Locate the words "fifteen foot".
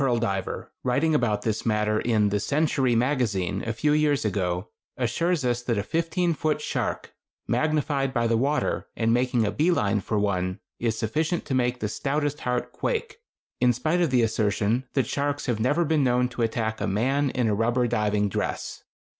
5.83-6.59